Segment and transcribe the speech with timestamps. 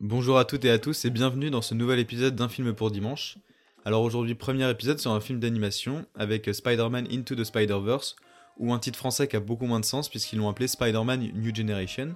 [0.00, 2.90] Bonjour à toutes et à tous et bienvenue dans ce nouvel épisode d'un film pour
[2.90, 3.36] dimanche.
[3.84, 8.16] Alors aujourd'hui, premier épisode sur un film d'animation avec Spider-Man Into the Spider-Verse,
[8.56, 11.54] ou un titre français qui a beaucoup moins de sens puisqu'ils l'ont appelé Spider-Man New
[11.54, 12.14] Generation.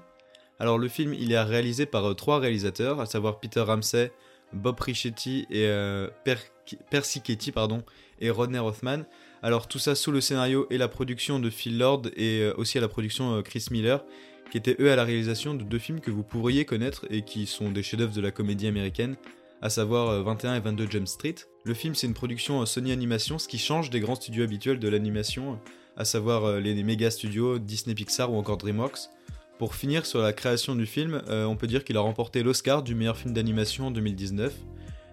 [0.58, 4.12] Alors le film, il est réalisé par euh, trois réalisateurs, à savoir Peter Ramsey,
[4.54, 6.36] Bob Richetti et euh, per
[6.88, 7.52] Percy Ketty,
[8.18, 9.04] et Rodney Rothman.
[9.42, 12.78] Alors tout ça sous le scénario et la production de Phil Lord et euh, aussi
[12.78, 14.02] à la production Chris Miller,
[14.50, 17.46] qui étaient eux à la réalisation de deux films que vous pourriez connaître et qui
[17.46, 19.16] sont des chefs-d'œuvre de la comédie américaine,
[19.62, 21.34] à savoir 21 et 22 Jump Street.
[21.64, 24.88] Le film c'est une production Sony Animation, ce qui change des grands studios habituels de
[24.88, 25.58] l'animation,
[25.96, 29.10] à savoir les méga studios Disney Pixar ou encore DreamWorks.
[29.58, 32.82] Pour finir sur la création du film, euh, on peut dire qu'il a remporté l'Oscar
[32.82, 34.52] du meilleur film d'animation en 2019.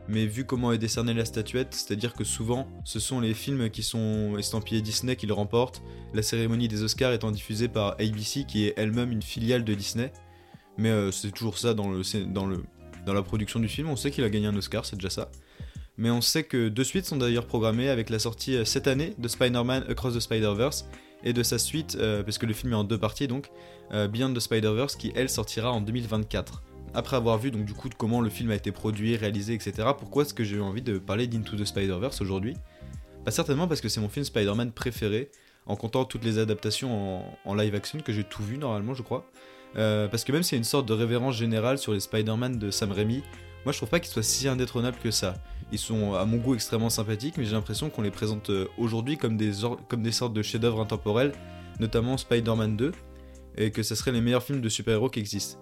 [0.08, 3.84] Mais vu comment est décernée la statuette, c'est-à-dire que souvent ce sont les films qui
[3.84, 5.82] sont estampillés Disney qui le remportent,
[6.14, 10.12] la cérémonie des Oscars étant diffusée par ABC qui est elle-même une filiale de Disney.
[10.78, 11.92] Mais euh, c'est toujours ça dans,
[13.06, 15.30] la production du film, on sait qu'il a gagné un Oscar, c'est déjà ça.
[15.98, 19.14] Mais on sait que deux suites sont d'ailleurs programmées avec la sortie euh, cette année
[19.18, 20.88] de Spider-Man Across the Spider-Verse
[21.24, 23.52] et de sa suite, parce que le film est en deux parties donc,
[23.94, 26.64] euh, Beyond the Spider-Verse qui elle sortira en 2024.
[26.94, 30.24] Après avoir vu donc du coup comment le film a été produit, réalisé, etc., pourquoi
[30.24, 32.56] est-ce que j'ai eu envie de parler d'Into the Spider-Verse aujourd'hui?
[33.24, 35.32] Pas certainement parce que c'est mon film Spider-Man préféré,
[35.68, 39.26] en comptant toutes les adaptations en, live action que j'ai tout vu normalement je crois.
[39.78, 42.58] Euh, parce que même s'il y a une sorte de révérence générale sur les Spider-Man
[42.58, 43.24] de Sam Raimi,
[43.64, 45.36] moi je trouve pas qu'ils soient si indétrônables que ça.
[45.72, 49.16] Ils sont à mon goût extrêmement sympathiques, mais j'ai l'impression qu'on les présente euh, aujourd'hui
[49.18, 49.52] comme des,
[49.88, 51.32] comme des sortes de chefs-d'œuvre intemporels,
[51.80, 52.92] notamment Spider-Man 2,
[53.56, 55.58] et que ce serait les meilleurs films de super-héros qui existent.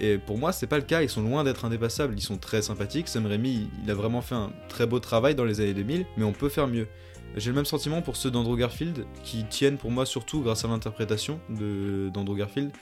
[0.00, 2.62] Et pour moi, c'est pas le cas, ils sont loin d'être indépassables, ils sont très
[2.62, 3.08] sympathiques.
[3.08, 6.24] Sam Raimi, il a vraiment fait un très beau travail dans les années 2000, mais
[6.24, 6.88] on peut faire mieux.
[7.36, 10.68] J'ai le même sentiment pour ceux d'Andrew Garfield, qui tiennent pour moi surtout grâce à
[10.68, 12.72] l'interprétation d'Andrew Garfield,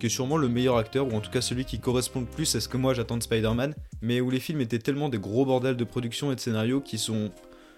[0.00, 2.54] qui est sûrement le meilleur acteur, ou en tout cas celui qui correspond le plus
[2.54, 5.44] à ce que moi j'attends de Spider-Man, mais où les films étaient tellement des gros
[5.44, 7.30] bordels de production et de scénario qui sont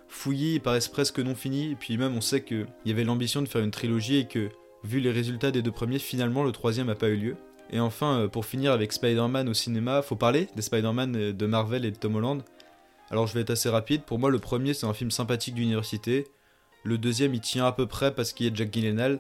[0.07, 3.43] fouillés, ils paraissent presque non finis, et puis même on sait qu'il y avait l'ambition
[3.43, 4.51] de faire une trilogie et que
[4.83, 7.37] Vu les résultats des deux premiers, finalement le troisième n'a pas eu lieu.
[7.73, 11.47] Et enfin, euh, pour finir avec Spider-Man au cinéma, faut parler des Spider-Man euh, de
[11.47, 12.43] Marvel et de Tom Holland.
[13.11, 16.29] Alors je vais être assez rapide, pour moi le premier c'est un film sympathique d'université,
[16.85, 19.19] le deuxième il tient à peu près parce qu'il y a Jack Gyllenhaal,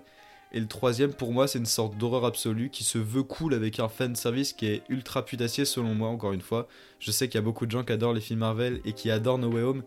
[0.53, 3.81] et le troisième pour moi c'est une sorte d'horreur absolue qui se veut cool avec
[3.81, 6.69] un fan service qui est ultra putassier selon moi encore une fois.
[7.00, 9.10] Je sais qu'il y a beaucoup de gens qui adorent les films Marvel et qui
[9.10, 9.83] adorent No Way Home,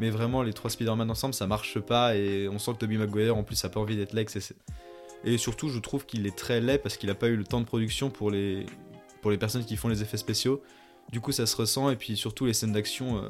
[0.00, 3.36] mais vraiment les trois Spider-Man ensemble ça marche pas et on sent que Tobey Maguire
[3.36, 4.22] en plus a pas envie d'être là
[5.36, 7.66] surtout, je trouve qu'il est très laid parce qu'il n'a pas eu le temps de
[7.66, 8.66] production pour les,
[9.22, 10.62] pour les personnes qui font les effets spéciaux.
[11.10, 11.90] Du coup, ça se ressent.
[11.90, 13.28] Et puis surtout, les scènes d'action euh,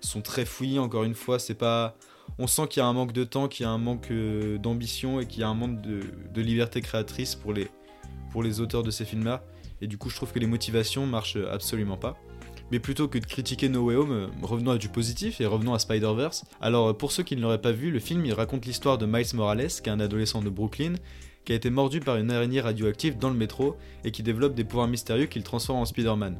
[0.00, 0.78] sont très fouillies.
[0.78, 1.96] Encore une fois, c'est pas.
[2.38, 4.58] On sent qu'il y a un manque de temps, qu'il y a un manque euh,
[4.58, 6.00] d'ambition et qu'il y a un manque de,
[6.32, 7.68] de, liberté créatrice pour les,
[8.30, 9.42] pour les auteurs de ces films-là.
[9.80, 12.16] Et du coup, je trouve que les motivations marchent absolument pas.
[12.70, 15.74] Mais plutôt que de critiquer No Way Home, euh, revenons à du positif et revenons
[15.74, 16.44] à Spider-Verse.
[16.60, 19.06] Alors euh, pour ceux qui ne l'auraient pas vu, le film il raconte l'histoire de
[19.06, 20.94] Miles Morales, qui est un adolescent de Brooklyn,
[21.44, 24.64] qui a été mordu par une araignée radioactive dans le métro et qui développe des
[24.64, 26.36] pouvoirs mystérieux qu'il transforme en Spider-Man.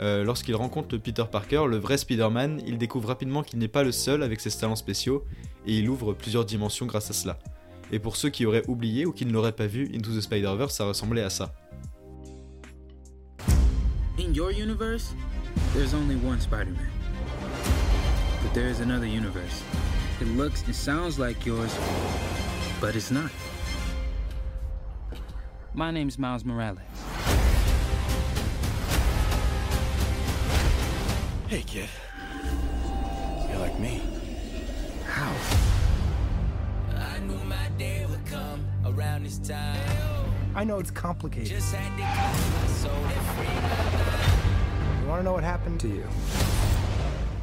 [0.00, 3.84] Euh, lorsqu'il rencontre le Peter Parker, le vrai Spider-Man, il découvre rapidement qu'il n'est pas
[3.84, 5.24] le seul avec ses talents spéciaux
[5.66, 7.38] et il ouvre plusieurs dimensions grâce à cela.
[7.92, 10.74] Et pour ceux qui auraient oublié ou qui ne l'auraient pas vu, Into the Spider-Verse,
[10.74, 11.54] ça ressemblait à ça.
[15.74, 16.86] There's only one Spider Man.
[18.42, 19.62] But there is another universe.
[20.20, 21.74] It looks and sounds like yours,
[22.78, 23.30] but it's not.
[25.72, 26.78] My name's Miles Morales.
[31.48, 31.88] Hey, kid.
[33.48, 34.02] You're like me.
[35.06, 35.34] How?
[36.94, 39.80] I knew my day would come around this time.
[40.54, 41.62] I know it's complicated.
[45.02, 46.06] You want to know what happened to you?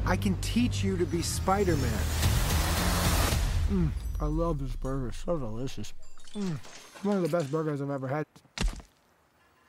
[0.06, 2.02] I can teach you to be Spider-Man.
[3.70, 3.90] Mm,
[4.20, 5.08] I love this burger.
[5.08, 5.92] It's so delicious.
[6.34, 6.56] Mm,
[7.02, 8.24] one of the best burgers I've ever had.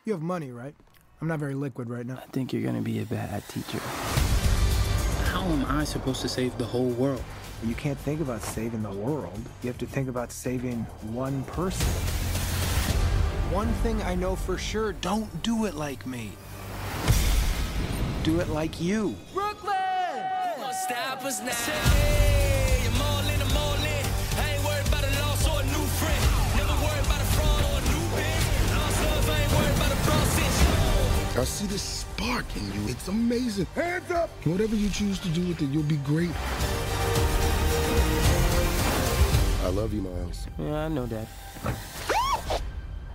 [0.05, 0.73] You have money, right?
[1.21, 2.15] I'm not very liquid right now.
[2.15, 3.79] I think you're gonna be a bad teacher.
[5.25, 7.23] How am I supposed to save the whole world?
[7.63, 9.39] You can't think about saving the world.
[9.61, 10.79] You have to think about saving
[11.11, 11.87] one person.
[13.51, 16.31] one thing I know for sure don't do it like me.
[18.23, 19.15] Do it like you.
[19.33, 19.73] Brooklyn!
[20.87, 21.51] Stop us now.
[21.51, 24.05] Hey, I'm all in, I'm all in.
[24.37, 26.23] I ain't worried about a loss or a new friend.
[26.55, 28.45] Never worried about a fraud or a new bitch.
[28.77, 31.37] Lost love, I ain't worried about a process.
[31.37, 32.89] I see this spark in you.
[32.89, 33.65] It's amazing.
[33.73, 34.29] Hands up!
[34.45, 36.31] Whatever you choose to do with it, you'll be great.
[39.63, 40.47] I love you, Miles.
[40.59, 41.27] Yeah, I know that.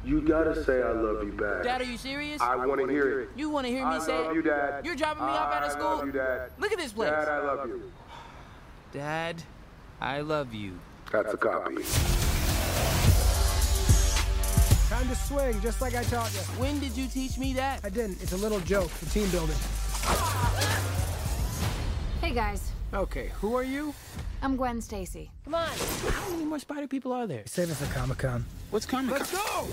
[0.06, 1.64] You gotta say I love you back.
[1.64, 2.40] Dad, are you serious?
[2.40, 3.30] I want to hear it.
[3.34, 4.34] You want to hear me I say love it?
[4.36, 4.86] you, Dad.
[4.86, 5.96] You're dropping me off out of I school?
[5.96, 6.50] love you, Dad.
[6.58, 7.10] Look at this place.
[7.10, 7.92] Dad, I love you.
[8.92, 9.42] Dad,
[10.00, 10.78] I love you.
[11.10, 11.74] That's a copy.
[14.88, 16.38] Time to swing, just like I taught you.
[16.60, 17.80] When did you teach me that?
[17.84, 18.22] I didn't.
[18.22, 19.56] It's a little joke for team building.
[22.20, 23.92] Hey guys, Okay, who are you?
[24.42, 25.30] I'm Gwen Stacy.
[25.44, 25.68] Come on.
[26.12, 27.42] How many more spider people are there?
[27.46, 28.44] Save us for Comic Con.
[28.70, 29.10] What's coming?
[29.10, 29.66] Let's go!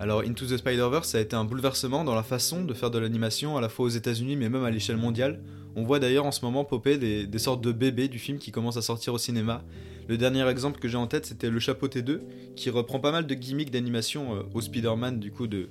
[0.00, 2.98] Alors, Into the Spider-Verse, ça a été un bouleversement dans la façon de faire de
[2.98, 5.40] l'animation à la fois aux États-Unis mais même à l'échelle mondiale.
[5.76, 8.50] On voit d'ailleurs en ce moment popper des, des sortes de bébés du film qui
[8.50, 9.62] commencent à sortir au cinéma.
[10.08, 12.20] Le dernier exemple que j'ai en tête, c'était Le Chapeau T2,
[12.56, 15.68] qui reprend pas mal de gimmicks d'animation euh, au Spider-Man du coup de,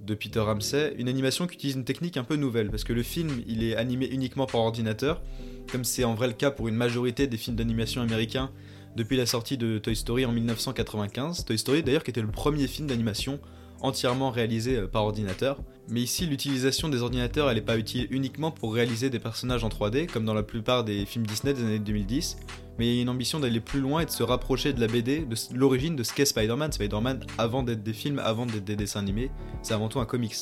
[0.00, 0.94] de Peter Ramsey.
[0.98, 3.76] Une animation qui utilise une technique un peu nouvelle, parce que le film, il est
[3.76, 5.22] animé uniquement par ordinateur,
[5.70, 8.50] comme c'est en vrai le cas pour une majorité des films d'animation américains
[8.96, 11.44] depuis la sortie de Toy Story en 1995.
[11.44, 13.38] Toy Story d'ailleurs qui était le premier film d'animation
[13.80, 15.60] entièrement réalisé euh, par ordinateur.
[15.88, 19.68] Mais ici, l'utilisation des ordinateurs, elle n'est pas utile uniquement pour réaliser des personnages en
[19.68, 22.36] 3D, comme dans la plupart des films Disney des années 2010,
[22.78, 24.86] mais il y a une ambition d'aller plus loin et de se rapprocher de la
[24.86, 26.72] BD, de l'origine de ce qu'est Spider-Man.
[26.72, 29.30] Spider-Man, avant d'être des films, avant d'être des dessins animés,
[29.62, 30.36] c'est avant tout un comics.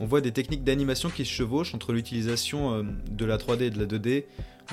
[0.00, 3.70] On voit des techniques d'animation qui se chevauchent entre l'utilisation euh, de la 3D et
[3.70, 4.24] de la 2D.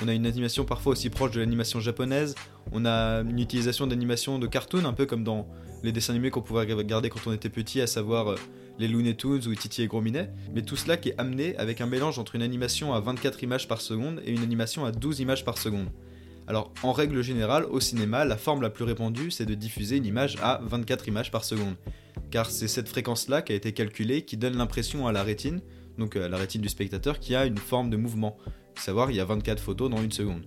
[0.02, 2.34] On a une animation parfois aussi proche de l'animation japonaise.
[2.72, 5.46] On a une utilisation d'animation de cartoon, un peu comme dans
[5.82, 8.36] les dessins animés qu'on pouvait regarder quand on était petit, à savoir euh,
[8.78, 10.30] les Looney Tunes ou Titi et Gros Minet.
[10.54, 13.68] Mais tout cela qui est amené avec un mélange entre une animation à 24 images
[13.68, 15.88] par seconde et une animation à 12 images par seconde.
[16.48, 20.06] Alors, en règle générale, au cinéma, la forme la plus répandue, c'est de diffuser une
[20.06, 21.74] image à 24 images par seconde.
[22.30, 25.60] Car c'est cette fréquence-là qui a été calculée qui donne l'impression à la rétine,
[25.98, 28.36] donc à la rétine du spectateur, qui a une forme de mouvement.
[28.76, 30.44] Savoir, il y a 24 photos dans une seconde.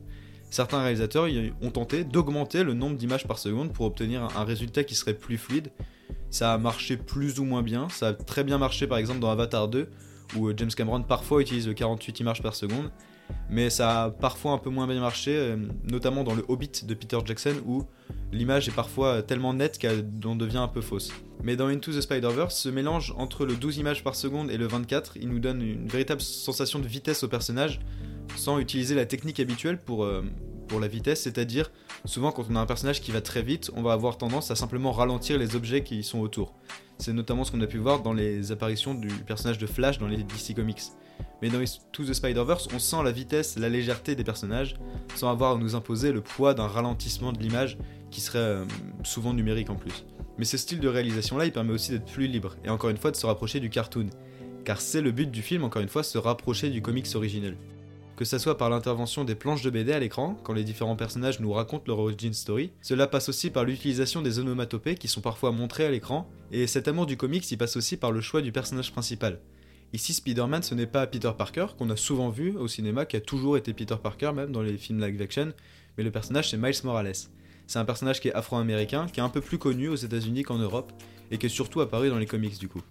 [0.49, 4.83] Certains réalisateurs y ont tenté d'augmenter le nombre d'images par seconde pour obtenir un résultat
[4.83, 5.71] qui serait plus fluide.
[6.31, 7.87] Ça a marché plus ou moins bien.
[7.89, 9.89] Ça a très bien marché par exemple dans Avatar 2,
[10.37, 12.89] où euh, James Cameron parfois utilise le 48 images par seconde.
[13.49, 15.57] Mais ça a parfois un peu moins bien marché, euh,
[15.89, 17.83] notamment dans le Hobbit de Peter Jackson, où
[18.31, 21.11] l'image est parfois tellement nette qu'elle en devient un peu fausse.
[21.43, 24.67] Mais dans Into the Spider-Verse, ce mélange entre le 12 images par seconde et le
[24.67, 27.79] 24, il nous donne une véritable sensation de vitesse au personnage,
[28.35, 30.23] sans utiliser la technique habituelle pour, euh,
[30.67, 31.71] pour la vitesse, c'est-à-dire
[32.05, 34.55] souvent quand on a un personnage qui va très vite, on va avoir tendance à
[34.55, 36.55] simplement ralentir les objets qui sont autour.
[36.99, 40.07] C'est notamment ce qu'on a pu voir dans les apparitions du personnage de Flash dans
[40.07, 40.81] les DC Comics.
[41.41, 41.63] Mais dans
[41.93, 44.75] To the Spider-Verse, on sent la vitesse, la légèreté des personnages,
[45.15, 47.77] sans avoir à nous imposer le poids d'un ralentissement de l'image
[48.11, 48.65] qui serait euh,
[49.03, 50.05] souvent numérique en plus.
[50.37, 53.11] Mais ce style de réalisation-là, il permet aussi d'être plus libre, et encore une fois
[53.11, 54.09] de se rapprocher du cartoon.
[54.65, 57.57] Car c'est le but du film, encore une fois, se rapprocher du comics originel.
[58.15, 61.39] Que ça soit par l'intervention des planches de BD à l'écran, quand les différents personnages
[61.39, 65.53] nous racontent leur origin story, cela passe aussi par l'utilisation des onomatopées qui sont parfois
[65.53, 68.51] montrées à l'écran, et cet amour du comics il passe aussi par le choix du
[68.51, 69.39] personnage principal.
[69.91, 73.21] Ici, Spider-Man, ce n'est pas Peter Parker, qu'on a souvent vu au cinéma, qui a
[73.21, 75.51] toujours été Peter Parker, même dans les films live action,
[75.97, 77.13] mais le personnage c'est Miles Morales.
[77.65, 80.59] C'est un personnage qui est afro-américain, qui est un peu plus connu aux États-Unis qu'en
[80.59, 80.91] Europe,
[81.31, 82.83] et qui est surtout apparu dans les comics du coup.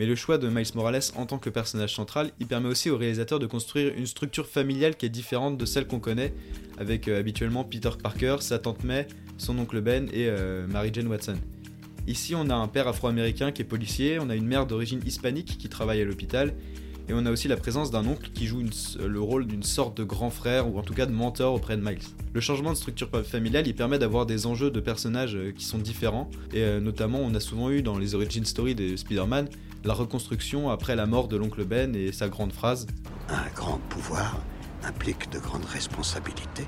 [0.00, 2.96] Mais le choix de Miles Morales en tant que personnage central, il permet aussi au
[2.96, 6.34] réalisateur de construire une structure familiale qui est différente de celle qu'on connaît,
[6.78, 9.06] avec euh, habituellement Peter Parker, sa tante May,
[9.38, 11.36] son oncle Ben et euh, Mary Jane Watson.
[12.06, 15.58] Ici, on a un père afro-américain qui est policier, on a une mère d'origine hispanique
[15.58, 16.54] qui travaille à l'hôpital,
[17.08, 18.70] et on a aussi la présence d'un oncle qui joue une-
[19.08, 21.82] le rôle d'une sorte de grand frère, ou en tout cas de mentor auprès de
[21.82, 21.98] Miles.
[22.32, 25.78] Le changement de structure familiale, il permet d'avoir des enjeux de personnages euh, qui sont
[25.78, 29.48] différents, et euh, notamment, on a souvent eu dans les origin stories de Spider-Man
[29.84, 32.86] la reconstruction après la mort de l'oncle Ben et sa grande phrase
[33.28, 34.38] Un grand pouvoir
[34.84, 36.66] implique de grandes responsabilités.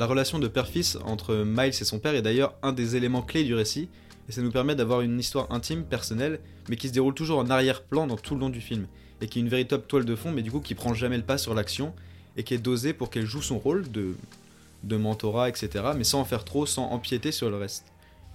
[0.00, 3.44] La relation de père-fils entre Miles et son père est d'ailleurs un des éléments clés
[3.44, 3.90] du récit,
[4.30, 6.40] et ça nous permet d'avoir une histoire intime, personnelle,
[6.70, 8.86] mais qui se déroule toujours en arrière-plan dans tout le long du film,
[9.20, 11.22] et qui est une véritable toile de fond, mais du coup qui prend jamais le
[11.22, 11.92] pas sur l'action,
[12.38, 14.14] et qui est dosée pour qu'elle joue son rôle de,
[14.84, 17.84] de mentorat, etc., mais sans en faire trop, sans empiéter sur le reste.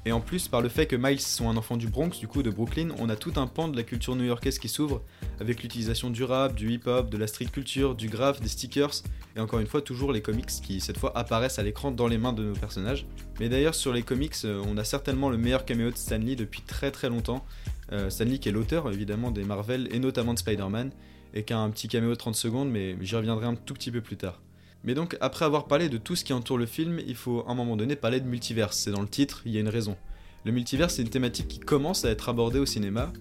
[0.08, 2.44] Et en plus, par le fait que Miles sont un enfant du Bronx, du coup
[2.44, 5.02] de Brooklyn, on a tout un pan de la culture new-yorkaise qui s'ouvre,
[5.40, 8.92] avec l'utilisation du rap, du hip-hop, de la street culture, du graphe, des stickers,
[9.36, 12.20] et encore une fois toujours les comics qui cette fois apparaissent à l'écran dans les
[12.20, 13.08] mains de nos personnages.
[13.40, 16.36] Mais d'ailleurs sur les comics, euh, on a certainement le meilleur caméo de Stan Lee
[16.36, 17.44] depuis très très longtemps.
[17.92, 20.92] Euh, Stan Lee qui est l'auteur évidemment des Marvel et notamment de Spider-Man,
[21.34, 23.90] et qui a un petit caméo de 30 secondes, mais j'y reviendrai un tout petit
[23.90, 24.40] peu plus tard.
[24.86, 27.52] Mais donc, après avoir parlé de tout ce qui entoure le film, il faut à
[27.52, 28.78] un moment donné parler de multiverse.
[28.78, 29.98] C'est dans le titre, il y a une raison.
[30.46, 33.12] Le multiverse, c'est une thématique qui commence à être abordée au cinéma,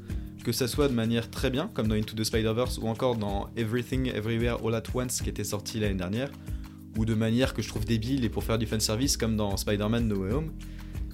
[0.45, 3.49] que ça soit de manière très bien, comme dans Into the Spider-Verse, ou encore dans
[3.57, 6.31] Everything Everywhere All at Once, qui était sorti l'année dernière,
[6.99, 10.07] ou de manière que je trouve débile et pour faire du fanservice, comme dans Spider-Man
[10.07, 10.53] No Way Home.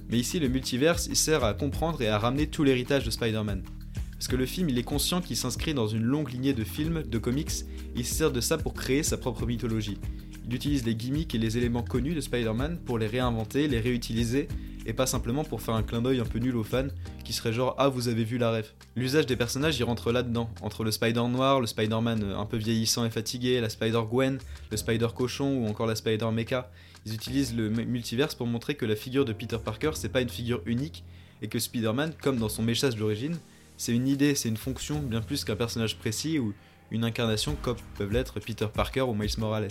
[0.09, 3.63] Mais ici, le multiverse, il sert à comprendre et à ramener tout l'héritage de Spider-Man.
[4.11, 7.03] Parce que le film, il est conscient qu'il s'inscrit dans une longue lignée de films,
[7.03, 7.51] de comics,
[7.95, 9.97] il sert de ça pour créer sa propre mythologie.
[10.45, 14.47] Il utilise les gimmicks et les éléments connus de Spider-Man pour les réinventer, les réutiliser,
[14.85, 16.87] et pas simplement pour faire un clin d'œil un peu nul aux fans,
[17.23, 18.73] qui serait genre Ah, vous avez vu la ref.
[18.95, 23.05] L'usage des personnages y rentre là-dedans, entre le Spider noir, le Spider-Man un peu vieillissant
[23.05, 24.39] et fatigué, la Spider-Gwen,
[24.71, 26.71] le Spider-Cochon ou encore la Spider-Mecha.
[27.05, 30.29] Ils utilisent le multiverse pour montrer que la figure de Peter Parker, c'est pas une
[30.29, 31.03] figure unique,
[31.41, 33.37] et que Spider-Man, comme dans son message d'origine,
[33.77, 36.53] c'est une idée, c'est une fonction bien plus qu'un personnage précis ou
[36.91, 39.69] une incarnation comme peuvent l'être Peter Parker ou Miles Morales.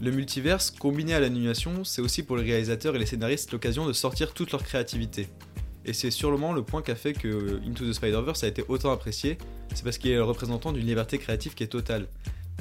[0.00, 3.92] Le multiverse, combiné à l'animation, c'est aussi pour les réalisateurs et les scénaristes l'occasion de
[3.92, 5.28] sortir toute leur créativité.
[5.84, 8.92] Et c'est sûrement le point qui a fait que Into the Spider-Verse a été autant
[8.92, 9.38] apprécié,
[9.74, 12.06] c'est parce qu'il est le représentant d'une liberté créative qui est totale.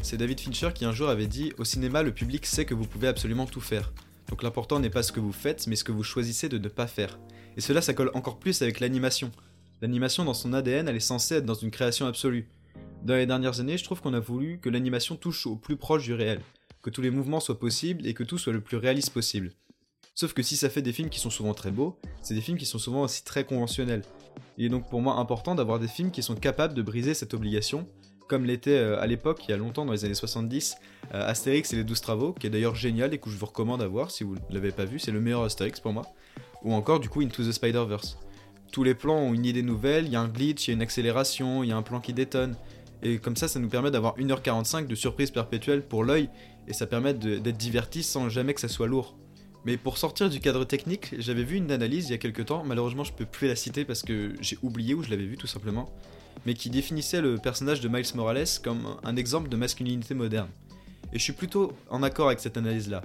[0.01, 2.85] C'est David Fincher qui un jour avait dit Au cinéma, le public sait que vous
[2.85, 3.91] pouvez absolument tout faire.
[4.29, 6.69] Donc l'important n'est pas ce que vous faites, mais ce que vous choisissez de ne
[6.69, 7.19] pas faire.
[7.57, 9.31] Et cela, ça colle encore plus avec l'animation.
[9.81, 12.47] L'animation dans son ADN, elle est censée être dans une création absolue.
[13.03, 16.03] Dans les dernières années, je trouve qu'on a voulu que l'animation touche au plus proche
[16.03, 16.41] du réel,
[16.81, 19.51] que tous les mouvements soient possibles et que tout soit le plus réaliste possible.
[20.15, 22.57] Sauf que si ça fait des films qui sont souvent très beaux, c'est des films
[22.57, 24.03] qui sont souvent aussi très conventionnels.
[24.57, 27.33] Il est donc pour moi important d'avoir des films qui sont capables de briser cette
[27.33, 27.87] obligation,
[28.29, 30.75] comme l'était euh, à l'époque, il y a longtemps, dans les années 70,
[31.13, 33.81] euh, Astérix et les 12 travaux, qui est d'ailleurs génial et que je vous recommande
[33.81, 36.05] à voir si vous ne l'avez pas vu, c'est le meilleur Astérix pour moi.
[36.63, 38.19] Ou encore du coup Into the Spider-Verse.
[38.71, 40.75] Tous les plans ont une idée nouvelle, il y a un glitch, il y a
[40.75, 42.55] une accélération, il y a un plan qui détonne.
[43.03, 46.29] Et comme ça, ça nous permet d'avoir 1h45 de surprise perpétuelle pour l'œil,
[46.67, 49.15] et ça permet d'être diverti sans jamais que ça soit lourd.
[49.65, 52.63] Mais pour sortir du cadre technique, j'avais vu une analyse il y a quelques temps,
[52.63, 55.47] malheureusement je peux plus la citer parce que j'ai oublié où je l'avais vu tout
[55.47, 55.89] simplement,
[56.45, 60.49] mais qui définissait le personnage de Miles Morales comme un exemple de masculinité moderne.
[61.11, 63.01] Et je suis plutôt en accord avec cette analyse-là.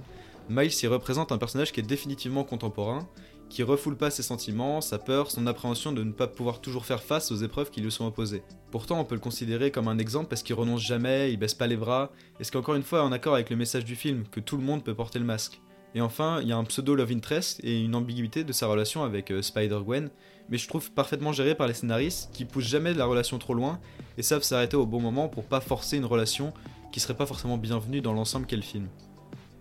[0.49, 3.07] Miles y représente un personnage qui est définitivement contemporain,
[3.49, 7.03] qui refoule pas ses sentiments, sa peur, son appréhension de ne pas pouvoir toujours faire
[7.03, 8.43] face aux épreuves qui lui sont opposées.
[8.71, 11.67] Pourtant, on peut le considérer comme un exemple parce qu'il renonce jamais, il baisse pas
[11.67, 13.95] les bras, et ce qui est encore une fois en accord avec le message du
[13.95, 15.61] film, que tout le monde peut porter le masque?
[15.93, 19.03] Et enfin, il y a un pseudo love interest et une ambiguïté de sa relation
[19.03, 20.09] avec euh, Spider-Gwen,
[20.49, 23.79] mais je trouve parfaitement géré par les scénaristes qui poussent jamais la relation trop loin
[24.17, 26.53] et savent s'arrêter au bon moment pour pas forcer une relation
[26.91, 28.89] qui serait pas forcément bienvenue dans l'ensemble qu'est le film.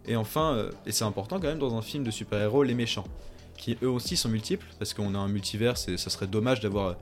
[0.06, 3.06] Et enfin, euh, et c'est important quand même dans un film de super-héros, les méchants
[3.64, 6.96] qui eux aussi sont multiples, parce qu'on a un multiverse et ça serait dommage d'avoir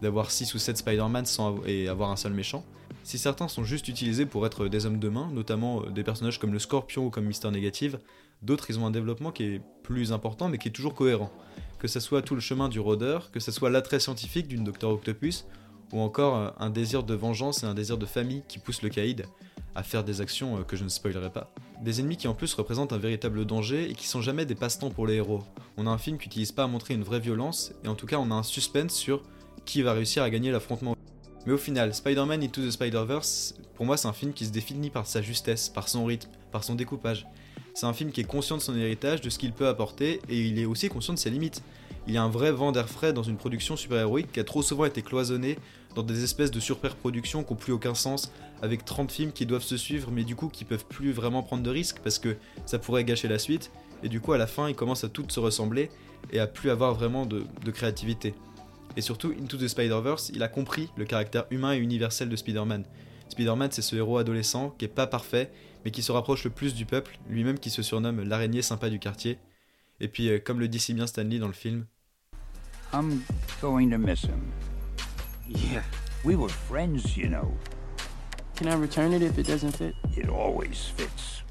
[0.00, 2.64] d'avoir 6 ou 7 Spider-Man sans et avoir un seul méchant.
[3.02, 6.38] Si certains sont juste utilisés pour être des hommes de main, notamment euh, des personnages
[6.38, 7.98] comme le Scorpion ou comme Mister Négative,
[8.42, 11.30] d'autres ils ont un développement qui est plus important mais qui est toujours cohérent.
[11.78, 14.90] Que ce soit tout le chemin du rôdeur, que ce soit l'attrait scientifique d'une Docteur
[14.90, 15.44] Octopus,
[15.92, 18.88] ou encore euh, un désir de vengeance et un désir de famille qui pousse le
[18.88, 19.26] caïd
[19.76, 21.50] à faire des actions euh, que je ne spoilerai pas.
[21.82, 24.90] Des ennemis qui en plus représentent un véritable danger et qui sont jamais des passe-temps
[24.90, 25.42] pour les héros.
[25.76, 28.06] On a un film qui n'utilise pas à montrer une vraie violence, et en tout
[28.06, 29.22] cas on a un suspense sur
[29.66, 30.96] qui va réussir à gagner l'affrontement.
[31.44, 34.90] Mais au final, Spider-Man Into the Spider-Verse, pour moi c'est un film qui se définit
[34.90, 37.26] par sa justesse, par son rythme, par son découpage.
[37.74, 40.40] C'est un film qui est conscient de son héritage, de ce qu'il peut apporter, et
[40.40, 41.62] il est aussi conscient de ses limites.
[42.08, 44.62] Il y a un vrai vent d'air frais dans une production super-héroïque qui a trop
[44.62, 45.58] souvent été cloisonnée
[45.96, 48.30] dans des espèces de surproductions qui n'ont plus aucun sens,
[48.62, 51.62] avec 30 films qui doivent se suivre, mais du coup qui peuvent plus vraiment prendre
[51.62, 52.36] de risques parce que
[52.66, 53.72] ça pourrait gâcher la suite.
[54.02, 55.90] Et du coup, à la fin, ils commencent à toutes se ressembler
[56.30, 58.34] et à plus avoir vraiment de, de créativité.
[58.96, 62.84] Et surtout, Into the Spider-Verse, il a compris le caractère humain et universel de Spider-Man.
[63.30, 65.50] Spider-Man, c'est ce héros adolescent qui est pas parfait,
[65.84, 68.98] mais qui se rapproche le plus du peuple, lui-même qui se surnomme l'araignée sympa du
[68.98, 69.38] quartier.
[70.00, 71.86] Et puis, euh, comme le dit si bien Stanley dans le film,
[72.92, 73.22] I'm
[73.62, 74.65] going to miss him.
[75.48, 75.82] Yeah,
[76.24, 77.54] we were friends, you know.
[78.56, 79.94] Can I return it if it doesn't fit?
[80.16, 81.44] It always fits.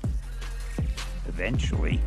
[1.30, 2.00] Eventually.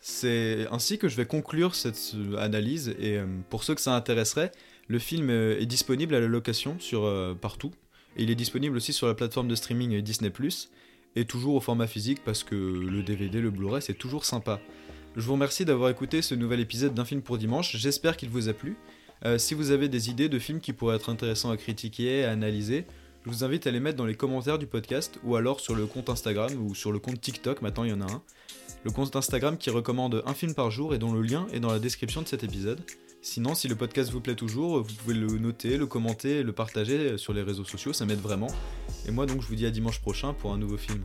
[0.00, 3.94] C'est ainsi que je vais conclure cette euh, analyse et euh, pour ceux que ça
[3.94, 4.50] intéresserait,
[4.88, 7.72] le film euh, est disponible à la location sur partout
[8.16, 10.32] et il est disponible aussi sur la plateforme de streaming Disney+.
[11.16, 14.60] et toujours au format physique parce que le DVD, le Blu-ray, c'est toujours sympa.
[15.16, 18.48] Je vous remercie d'avoir écouté ce nouvel épisode d'un film pour dimanche, j'espère qu'il vous
[18.48, 18.76] a plu.
[19.24, 22.32] Euh, si vous avez des idées de films qui pourraient être intéressants à critiquer, à
[22.32, 22.84] analyser,
[23.24, 25.86] je vous invite à les mettre dans les commentaires du podcast ou alors sur le
[25.86, 28.22] compte Instagram ou sur le compte TikTok, maintenant il y en a un.
[28.82, 31.70] Le compte Instagram qui recommande un film par jour et dont le lien est dans
[31.70, 32.80] la description de cet épisode.
[33.22, 37.18] Sinon, si le podcast vous plaît toujours, vous pouvez le noter, le commenter, le partager
[37.18, 38.48] sur les réseaux sociaux, ça m'aide vraiment.
[39.06, 41.04] Et moi donc je vous dis à dimanche prochain pour un nouveau film.